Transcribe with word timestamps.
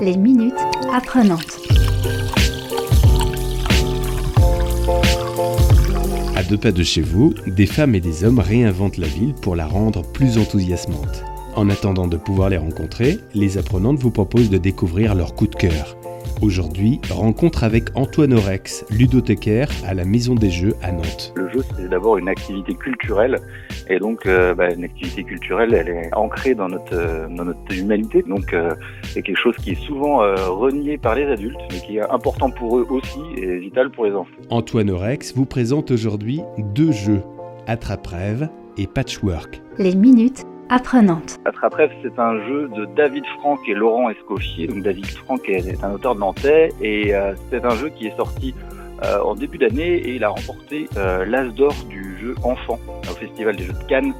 Les 0.00 0.16
minutes 0.16 0.54
apprenantes. 0.94 1.58
À 6.34 6.42
deux 6.42 6.56
pas 6.56 6.72
de 6.72 6.82
chez 6.82 7.02
vous, 7.02 7.34
des 7.46 7.66
femmes 7.66 7.94
et 7.94 8.00
des 8.00 8.24
hommes 8.24 8.38
réinventent 8.38 8.96
la 8.96 9.06
ville 9.06 9.34
pour 9.34 9.56
la 9.56 9.66
rendre 9.66 10.02
plus 10.02 10.38
enthousiasmante. 10.38 11.22
En 11.54 11.68
attendant 11.68 12.08
de 12.08 12.16
pouvoir 12.16 12.48
les 12.48 12.56
rencontrer, 12.56 13.18
les 13.34 13.58
apprenantes 13.58 13.98
vous 13.98 14.10
proposent 14.10 14.48
de 14.48 14.58
découvrir 14.58 15.14
leur 15.14 15.34
coup 15.34 15.46
de 15.46 15.56
cœur. 15.56 15.99
Aujourd'hui, 16.42 17.00
rencontre 17.10 17.64
avec 17.64 17.94
Antoine 17.94 18.32
Orex, 18.32 18.86
ludothécaire 18.90 19.68
à 19.86 19.92
la 19.92 20.06
Maison 20.06 20.34
des 20.34 20.48
Jeux 20.48 20.72
à 20.82 20.90
Nantes. 20.90 21.34
Le 21.36 21.50
jeu, 21.50 21.62
c'est 21.76 21.88
d'abord 21.90 22.16
une 22.16 22.28
activité 22.28 22.74
culturelle. 22.74 23.38
Et 23.90 23.98
donc, 23.98 24.24
euh, 24.24 24.54
bah, 24.54 24.72
une 24.72 24.84
activité 24.84 25.22
culturelle, 25.22 25.74
elle 25.74 25.88
est 25.88 26.14
ancrée 26.14 26.54
dans 26.54 26.68
notre, 26.68 26.94
euh, 26.94 27.28
dans 27.28 27.44
notre 27.44 27.76
humanité. 27.76 28.22
Donc, 28.22 28.54
euh, 28.54 28.70
c'est 29.02 29.20
quelque 29.20 29.38
chose 29.38 29.54
qui 29.56 29.72
est 29.72 29.84
souvent 29.86 30.22
euh, 30.22 30.34
renié 30.48 30.96
par 30.96 31.14
les 31.14 31.26
adultes, 31.26 31.60
mais 31.70 31.80
qui 31.80 31.98
est 31.98 32.10
important 32.10 32.50
pour 32.50 32.78
eux 32.78 32.86
aussi 32.88 33.20
et 33.36 33.58
vital 33.58 33.90
pour 33.90 34.06
les 34.06 34.12
enfants. 34.12 34.30
Antoine 34.48 34.88
Orex 34.88 35.34
vous 35.34 35.44
présente 35.44 35.90
aujourd'hui 35.90 36.40
deux 36.74 36.92
jeux, 36.92 37.20
Attrape-rêve 37.66 38.48
et 38.78 38.86
Patchwork. 38.86 39.60
Les 39.76 39.94
minutes 39.94 40.46
apprenantes. 40.70 41.40
Attrape-rêve, 41.44 41.90
c'est 42.02 42.18
un 42.18 42.38
jeu 42.46 42.68
de 42.68 42.86
David 42.96 43.26
Franck 43.40 43.60
et 43.68 43.74
Laurent 43.74 44.08
Escoffier. 44.08 44.68
Donc, 44.68 44.82
David 44.82 45.06
Franck 45.06 45.48
est, 45.48 45.82
un 45.82 45.92
auteur 45.92 46.14
nantais 46.14 46.70
et 46.80 47.14
euh, 47.14 47.34
c'est 47.50 47.64
un 47.64 47.74
jeu 47.74 47.88
qui 47.88 48.06
est 48.06 48.16
sorti 48.16 48.54
euh, 49.04 49.20
en 49.20 49.34
début 49.34 49.58
d'année 49.58 49.96
et 49.96 50.14
il 50.14 50.24
a 50.24 50.28
remporté 50.28 50.88
euh, 50.96 51.24
l'As 51.26 51.48
d'or 51.48 51.74
du 51.88 52.16
jeu 52.20 52.34
enfant 52.44 52.78
au 53.02 53.14
Festival 53.14 53.56
des 53.56 53.64
Jeux 53.64 53.72
de 53.72 53.84
Cannes 53.84 54.14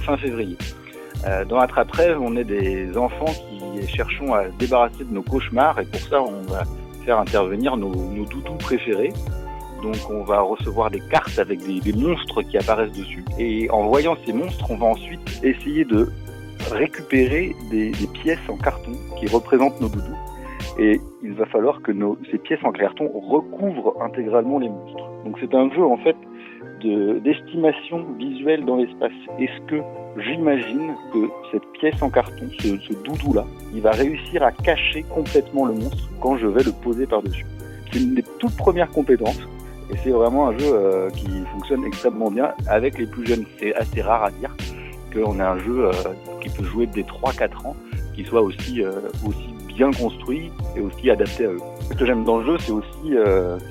fin 0.00 0.16
février. 0.16 0.56
Dans 1.48 1.58
Attrape-rêve, 1.58 2.18
on 2.18 2.34
est 2.36 2.44
des 2.44 2.96
enfants 2.96 3.26
qui 3.26 3.86
cherchons 3.86 4.32
à 4.32 4.46
se 4.46 4.56
débarrasser 4.56 5.04
de 5.04 5.12
nos 5.12 5.22
cauchemars 5.22 5.78
et 5.78 5.84
pour 5.84 6.00
ça, 6.00 6.22
on 6.22 6.50
va 6.50 6.62
faire 7.04 7.18
intervenir 7.18 7.76
nos, 7.76 7.94
nos 7.94 8.24
doudous 8.24 8.54
préférés. 8.54 9.12
Donc 9.82 9.96
on 10.10 10.22
va 10.24 10.40
recevoir 10.40 10.90
des 10.90 11.00
cartes 11.00 11.38
avec 11.38 11.60
des, 11.60 11.92
monstres 11.92 12.42
qui 12.42 12.58
apparaissent 12.58 12.92
dessus. 12.92 13.24
Et 13.38 13.70
en 13.70 13.88
voyant 13.88 14.16
ces 14.26 14.32
monstres, 14.32 14.70
on 14.70 14.76
va 14.76 14.86
ensuite 14.86 15.40
essayer 15.42 15.84
de 15.84 16.08
récupérer 16.70 17.54
des, 17.70 17.92
pièces 18.12 18.38
en 18.48 18.56
carton 18.56 18.92
qui 19.18 19.26
représentent 19.26 19.80
nos 19.80 19.88
doudous. 19.88 20.16
Et 20.78 21.00
il 21.22 21.32
va 21.32 21.46
falloir 21.46 21.80
que 21.82 21.92
ces 22.30 22.38
pièces 22.38 22.62
en 22.64 22.72
carton 22.72 23.08
recouvrent 23.08 23.94
intégralement 24.02 24.58
les 24.58 24.68
monstres. 24.68 25.04
Donc 25.24 25.36
c'est 25.40 25.54
un 25.54 25.70
jeu 25.72 25.84
en 25.84 25.96
fait 25.98 26.16
de- 26.82 27.18
d'estimation 27.18 28.04
visuelle 28.18 28.64
dans 28.64 28.76
l'espace. 28.76 29.12
Est-ce 29.38 29.60
que 29.66 29.80
j'imagine 30.18 30.94
que 31.12 31.28
cette 31.52 31.66
pièce 31.72 32.00
en 32.02 32.10
carton, 32.10 32.48
ce 32.58 32.92
doudou-là, 33.04 33.46
il 33.74 33.80
va 33.80 33.90
réussir 33.92 34.42
à 34.42 34.52
cacher 34.52 35.02
complètement 35.14 35.66
le 35.66 35.74
monstre 35.74 36.08
quand 36.20 36.36
je 36.36 36.46
vais 36.46 36.62
le 36.62 36.72
poser 36.72 37.06
par-dessus? 37.06 37.46
C'est 37.92 38.00
une 38.00 38.14
des 38.14 38.24
toutes 38.38 38.56
premières 38.56 38.90
compétences. 38.90 39.40
Et 39.92 39.96
c'est 40.04 40.10
vraiment 40.10 40.48
un 40.48 40.58
jeu 40.58 40.70
euh, 40.72 41.10
qui 41.10 41.26
fonctionne 41.52 41.84
extrêmement 41.84 42.30
bien 42.30 42.52
avec 42.68 42.98
les 42.98 43.06
plus 43.06 43.26
jeunes. 43.26 43.44
C'est 43.58 43.74
assez 43.74 44.02
rare 44.02 44.24
à 44.24 44.30
dire 44.30 44.54
qu'on 45.12 45.40
a 45.40 45.50
un 45.50 45.58
jeu 45.58 45.86
euh, 45.86 45.92
qui 46.40 46.48
peut 46.48 46.62
jouer 46.64 46.86
dès 46.86 47.02
3-4 47.02 47.66
ans, 47.66 47.76
qui 48.14 48.24
soit 48.24 48.40
aussi, 48.42 48.82
euh, 48.84 48.92
aussi 49.26 49.48
bien 49.74 49.90
construit 49.90 50.50
et 50.76 50.80
aussi 50.80 51.10
adapté 51.10 51.46
à 51.46 51.48
eux. 51.50 51.58
Ce 51.90 51.96
que 51.96 52.06
j'aime 52.06 52.22
dans 52.24 52.38
le 52.38 52.44
jeu, 52.46 52.56
c'est 52.60 52.70
aussi, 52.72 53.16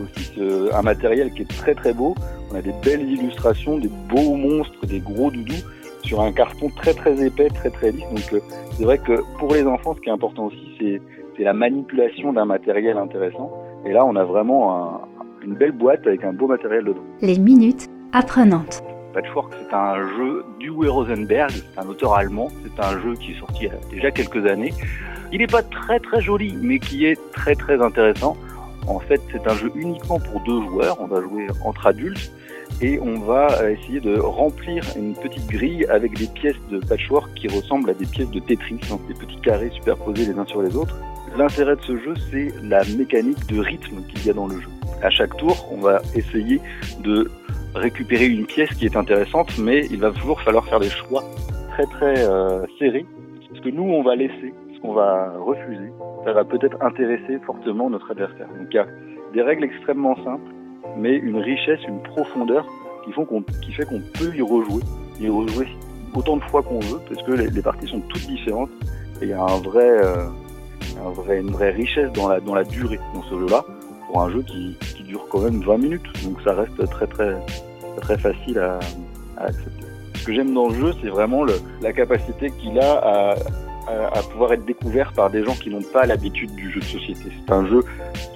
aussi 0.00 0.40
un 0.72 0.82
matériel 0.82 1.32
qui 1.32 1.42
est 1.42 1.48
très 1.58 1.74
très 1.74 1.92
beau. 1.92 2.14
On 2.52 2.56
a 2.56 2.62
des 2.62 2.74
belles 2.84 3.08
illustrations, 3.10 3.78
des 3.78 3.90
beaux 4.08 4.34
monstres, 4.36 4.86
des 4.86 5.00
gros 5.00 5.30
doudous 5.32 5.64
sur 6.02 6.20
un 6.20 6.30
carton 6.30 6.68
très 6.76 6.94
très 6.94 7.20
épais, 7.26 7.48
très 7.48 7.70
très 7.70 7.90
lisse. 7.90 8.04
Donc 8.32 8.42
c'est 8.76 8.84
vrai 8.84 8.98
que 8.98 9.20
pour 9.38 9.52
les 9.54 9.64
enfants, 9.66 9.94
ce 9.96 10.00
qui 10.00 10.10
est 10.10 10.12
important 10.12 10.44
aussi, 10.44 11.00
c'est 11.36 11.42
la 11.42 11.54
manipulation 11.54 12.32
d'un 12.32 12.44
matériel 12.44 12.98
intéressant. 12.98 13.50
Et 13.84 13.92
là, 13.92 14.04
on 14.04 14.14
a 14.14 14.22
vraiment 14.24 14.76
un- 14.76 15.00
une 15.44 15.54
belle 15.54 15.72
boîte 15.72 16.06
avec 16.06 16.24
un 16.24 16.32
beau 16.32 16.46
matériel 16.46 16.84
dedans. 16.84 17.04
Les 17.20 17.38
minutes 17.38 17.88
apprenantes. 18.12 18.82
Patchwork, 19.12 19.52
c'est 19.60 19.74
un 19.74 19.96
jeu 20.16 20.44
d'Uwe 20.58 20.88
Rosenberg, 20.88 21.50
c'est 21.50 21.80
un 21.80 21.86
auteur 21.86 22.14
allemand. 22.14 22.48
C'est 22.64 22.82
un 22.82 23.00
jeu 23.00 23.14
qui 23.14 23.32
est 23.32 23.38
sorti 23.38 23.64
il 23.64 23.66
y 23.66 23.70
a 23.70 23.90
déjà 23.90 24.10
quelques 24.10 24.44
années. 24.46 24.74
Il 25.32 25.38
n'est 25.38 25.46
pas 25.46 25.62
très 25.62 26.00
très 26.00 26.20
joli, 26.20 26.56
mais 26.60 26.78
qui 26.78 27.06
est 27.06 27.18
très 27.32 27.54
très 27.54 27.80
intéressant. 27.80 28.36
En 28.86 28.98
fait, 28.98 29.20
c'est 29.32 29.46
un 29.46 29.54
jeu 29.54 29.70
uniquement 29.74 30.18
pour 30.18 30.40
deux 30.40 30.60
joueurs. 30.68 30.96
On 31.00 31.06
va 31.06 31.22
jouer 31.22 31.46
entre 31.64 31.86
adultes 31.86 32.32
et 32.80 32.98
on 33.00 33.20
va 33.20 33.70
essayer 33.70 34.00
de 34.00 34.18
remplir 34.18 34.84
une 34.96 35.14
petite 35.14 35.46
grille 35.46 35.86
avec 35.86 36.18
des 36.18 36.26
pièces 36.26 36.60
de 36.70 36.78
patchwork 36.80 37.32
qui 37.34 37.48
ressemblent 37.48 37.90
à 37.90 37.94
des 37.94 38.06
pièces 38.06 38.30
de 38.30 38.40
Tetris, 38.40 38.80
donc 38.88 39.06
des 39.06 39.14
petits 39.14 39.40
carrés 39.42 39.70
superposés 39.70 40.26
les 40.26 40.38
uns 40.38 40.46
sur 40.46 40.60
les 40.60 40.74
autres. 40.76 40.96
L'intérêt 41.36 41.76
de 41.76 41.82
ce 41.82 41.96
jeu, 41.96 42.14
c'est 42.30 42.52
la 42.62 42.84
mécanique 42.96 43.46
de 43.46 43.60
rythme 43.60 44.02
qu'il 44.08 44.26
y 44.26 44.30
a 44.30 44.32
dans 44.32 44.46
le 44.46 44.60
jeu. 44.60 44.68
À 45.02 45.10
chaque 45.10 45.36
tour, 45.36 45.68
on 45.70 45.80
va 45.80 46.00
essayer 46.14 46.60
de 47.00 47.30
récupérer 47.74 48.26
une 48.26 48.46
pièce 48.46 48.72
qui 48.74 48.86
est 48.86 48.96
intéressante, 48.96 49.58
mais 49.58 49.86
il 49.90 50.00
va 50.00 50.10
toujours 50.12 50.40
falloir 50.40 50.64
faire 50.66 50.80
des 50.80 50.90
choix 50.90 51.24
très 51.70 51.84
très 51.86 52.26
euh, 52.26 52.64
serrés. 52.78 53.06
Ce 53.54 53.60
que 53.60 53.68
nous, 53.68 53.82
on 53.82 54.02
va 54.02 54.14
laisser, 54.14 54.54
ce 54.74 54.80
qu'on 54.80 54.94
va 54.94 55.32
refuser, 55.38 55.90
ça 56.24 56.32
va 56.32 56.44
peut-être 56.44 56.76
intéresser 56.80 57.38
fortement 57.46 57.90
notre 57.90 58.10
adversaire. 58.12 58.48
Donc 58.48 58.68
il 58.70 58.76
y 58.76 58.78
a 58.78 58.86
des 59.32 59.42
règles 59.42 59.64
extrêmement 59.64 60.16
simples, 60.24 60.50
mais 60.96 61.16
une 61.16 61.38
richesse, 61.38 61.80
une 61.88 62.00
profondeur 62.02 62.64
qui, 63.04 63.12
font 63.12 63.24
qu'on, 63.24 63.42
qui 63.42 63.72
fait 63.72 63.84
qu'on 63.84 64.00
peut 64.18 64.34
y 64.34 64.42
rejouer, 64.42 64.82
y 65.20 65.28
rejouer 65.28 65.68
autant 66.14 66.36
de 66.36 66.44
fois 66.44 66.62
qu'on 66.62 66.78
veut, 66.78 67.00
parce 67.08 67.22
que 67.26 67.32
les, 67.32 67.50
les 67.50 67.62
parties 67.62 67.88
sont 67.88 68.00
toutes 68.00 68.26
différentes, 68.26 68.70
et 69.20 69.24
il 69.24 69.28
y 69.30 69.32
a 69.32 69.42
un 69.42 69.60
vrai, 69.60 70.04
euh, 70.04 70.26
un 71.04 71.10
vrai, 71.10 71.40
une 71.40 71.50
vraie 71.50 71.70
richesse 71.70 72.12
dans 72.12 72.28
la, 72.28 72.40
dans 72.40 72.54
la 72.54 72.64
durée 72.64 73.00
dans 73.14 73.22
ce 73.24 73.38
jeu-là, 73.40 73.64
un 74.22 74.30
jeu 74.30 74.42
qui, 74.42 74.76
dure 75.04 75.26
quand 75.28 75.40
même 75.40 75.60
20 75.60 75.78
minutes, 75.78 76.24
donc 76.24 76.40
ça 76.44 76.54
reste 76.54 76.90
très 76.90 77.06
très, 77.06 77.36
très 78.00 78.18
facile 78.18 78.58
à, 78.58 78.78
accepter. 79.36 79.86
Ce 80.14 80.24
que 80.24 80.32
j'aime 80.32 80.54
dans 80.54 80.68
le 80.68 80.74
jeu, 80.74 80.92
c'est 81.02 81.10
vraiment 81.10 81.44
la 81.82 81.92
capacité 81.92 82.50
qu'il 82.50 82.78
a 82.78 83.36
à 83.88 84.22
pouvoir 84.22 84.52
être 84.52 84.64
découvert 84.64 85.12
par 85.12 85.30
des 85.30 85.44
gens 85.44 85.54
qui 85.54 85.70
n'ont 85.70 85.82
pas 85.82 86.06
l'habitude 86.06 86.54
du 86.54 86.70
jeu 86.70 86.80
de 86.80 86.84
société. 86.84 87.30
C'est 87.44 87.52
un 87.52 87.66
jeu 87.66 87.82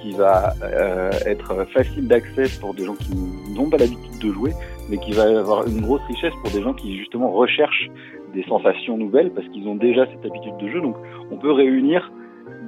qui 0.00 0.12
va 0.12 0.52
euh, 0.62 1.10
être 1.26 1.64
facile 1.72 2.06
d'accès 2.06 2.44
pour 2.60 2.74
des 2.74 2.84
gens 2.84 2.94
qui 2.94 3.14
n'ont 3.54 3.70
pas 3.70 3.78
l'habitude 3.78 4.18
de 4.20 4.32
jouer, 4.32 4.52
mais 4.88 4.98
qui 4.98 5.12
va 5.12 5.24
avoir 5.38 5.66
une 5.66 5.80
grosse 5.80 6.02
richesse 6.08 6.34
pour 6.42 6.50
des 6.50 6.62
gens 6.62 6.74
qui 6.74 6.98
justement 6.98 7.30
recherchent 7.30 7.88
des 8.34 8.42
sensations 8.44 8.96
nouvelles 8.96 9.30
parce 9.30 9.48
qu'ils 9.48 9.66
ont 9.68 9.76
déjà 9.76 10.06
cette 10.06 10.24
habitude 10.24 10.56
de 10.58 10.68
jeu. 10.68 10.80
Donc 10.80 10.96
on 11.30 11.36
peut 11.36 11.52
réunir 11.52 12.12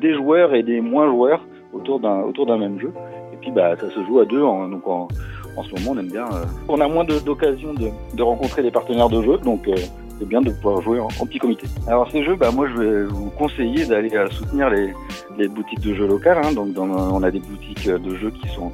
des 0.00 0.14
joueurs 0.14 0.54
et 0.54 0.62
des 0.62 0.80
moins 0.80 1.08
joueurs 1.08 1.44
autour 1.90 2.00
d'un 2.00 2.20
autour 2.22 2.46
d'un 2.46 2.58
même 2.58 2.78
jeu. 2.80 2.92
Et 3.32 3.36
puis 3.40 3.50
bah 3.50 3.74
ça 3.80 3.88
se 3.90 4.04
joue 4.06 4.20
à 4.20 4.24
deux. 4.24 4.40
Donc 4.40 4.86
en, 4.86 5.08
en 5.56 5.62
ce 5.62 5.70
moment 5.74 5.92
on 5.92 5.98
aime 5.98 6.10
bien. 6.10 6.24
euh, 6.26 6.44
on 6.68 6.80
a 6.80 6.88
moins 6.88 7.04
de- 7.04 7.18
d'occasions 7.18 7.74
de, 7.74 7.88
de 8.14 8.22
rencontrer 8.22 8.62
des 8.62 8.70
partenaires 8.70 9.08
de 9.08 9.22
jeu, 9.22 9.38
donc 9.38 9.66
euh, 9.68 9.74
c'est 10.18 10.28
bien 10.28 10.40
de 10.42 10.50
pouvoir 10.50 10.82
jouer 10.82 11.00
en, 11.00 11.08
petit 11.08 11.38
comité. 11.38 11.66
Alors 11.88 12.10
ces 12.10 12.22
jeux, 12.24 12.36
bah 12.36 12.50
moi 12.54 12.66
je 12.68 12.80
vais 12.82 13.04
vous 13.04 13.30
conseiller 13.30 13.86
d'aller 13.86 14.14
euh, 14.14 14.28
soutenir 14.30 14.68
les, 14.70 14.92
les 15.38 15.48
boutiques 15.48 15.80
de 15.80 15.94
jeux 15.94 16.06
locales. 16.06 16.38
Hein. 16.44 16.52
Donc 16.52 16.68
on 16.78 17.22
a 17.22 17.30
des 17.30 17.40
boutiques 17.40 17.88
de 17.88 18.14
jeux 18.16 18.30
qui 18.30 18.46
sont 18.54 18.70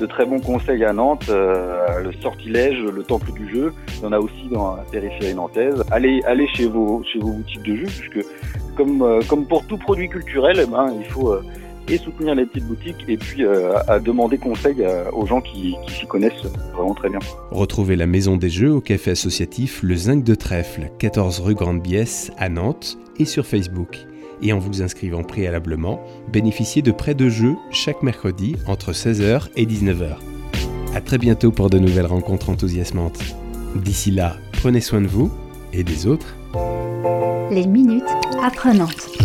de 0.00 0.06
très 0.06 0.26
bons 0.26 0.40
conseils 0.40 0.84
à 0.84 0.92
Nantes, 0.92 1.28
le 1.28 2.12
Sortilège, 2.22 2.78
le 2.82 3.02
Temple 3.02 3.32
du 3.32 3.48
jeu. 3.50 3.72
Il 3.98 4.02
y 4.04 4.06
en 4.06 4.12
a 4.12 4.18
aussi 4.18 4.48
dans 4.50 4.76
la 4.76 4.82
périphérie 4.82 5.34
nantaise. 5.34 5.82
Allez, 5.90 6.20
allez 6.26 6.46
chez 6.48 6.66
vos 6.66 7.02
chez 7.10 7.18
vos 7.18 7.32
boutiques 7.32 7.62
de 7.62 7.76
jeux, 7.76 7.86
puisque 7.86 8.26
comme 8.76 9.20
comme 9.28 9.44
pour 9.46 9.64
tout 9.66 9.78
produit 9.78 10.08
culturel, 10.08 10.58
eh 10.62 10.66
ben, 10.66 10.92
il 10.98 11.04
faut 11.06 11.34
et 11.90 11.98
soutenir 11.98 12.34
les 12.34 12.46
petites 12.46 12.66
boutiques 12.66 13.04
et 13.08 13.16
puis 13.16 13.44
euh, 13.44 13.78
à 13.88 13.98
demander 13.98 14.38
conseil 14.38 14.84
à- 14.84 15.12
aux 15.14 15.26
gens 15.26 15.40
qui, 15.40 15.74
qui 15.86 15.92
s'y 15.94 16.06
connaissent 16.06 16.44
vraiment 16.74 16.94
très 16.94 17.08
bien. 17.08 17.18
Retrouvez 17.50 17.96
la 17.96 18.06
Maison 18.06 18.36
des 18.36 18.50
Jeux 18.50 18.72
au 18.72 18.80
café 18.80 19.12
associatif 19.12 19.80
Le 19.82 19.96
Zinc 19.96 20.24
de 20.24 20.34
Trèfle, 20.34 20.90
14 20.98 21.40
rue 21.40 21.54
Grande 21.54 21.80
Biesse 21.82 22.30
à 22.38 22.48
Nantes 22.48 22.98
et 23.18 23.24
sur 23.24 23.46
Facebook. 23.46 23.98
Et 24.40 24.52
en 24.52 24.58
vous 24.60 24.82
inscrivant 24.82 25.24
préalablement, 25.24 26.00
bénéficiez 26.32 26.80
de 26.82 26.92
prêts 26.92 27.14
de 27.16 27.28
jeux 27.28 27.56
chaque 27.72 28.02
mercredi 28.04 28.54
entre 28.68 28.92
16h 28.92 29.48
et 29.56 29.66
19h. 29.66 30.16
À 30.94 31.00
très 31.00 31.18
bientôt 31.18 31.50
pour 31.50 31.70
de 31.70 31.78
nouvelles 31.78 32.06
rencontres 32.06 32.48
enthousiasmantes. 32.50 33.18
D'ici 33.74 34.10
là, 34.12 34.36
prenez 34.52 34.80
soin 34.80 35.00
de 35.00 35.06
vous 35.08 35.30
et 35.72 35.82
des 35.82 36.06
autres. 36.06 36.34
Les 37.50 37.66
minutes 37.66 38.04
apprenantes. 38.42 39.17